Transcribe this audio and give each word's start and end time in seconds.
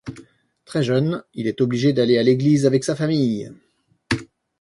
Très 0.65 0.81
jeune, 0.81 1.21
il 1.35 1.45
est 1.45 1.61
obligé 1.61 1.93
d'aller 1.93 2.17
à 2.17 2.23
l'église 2.23 2.65
avec 2.65 2.83
sa 2.83 2.95
famille. 2.95 3.51